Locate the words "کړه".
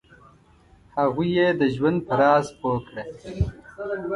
2.87-3.03